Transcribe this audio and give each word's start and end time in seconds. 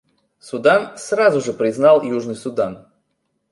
Судан 0.39 0.95
сразу 0.97 1.41
же 1.41 1.53
признал 1.53 2.01
Южный 2.01 2.35
Судан. 2.35 2.87